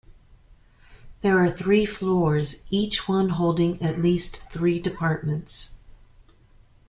[1.21, 5.75] There are three floors, each one holding at least three departments.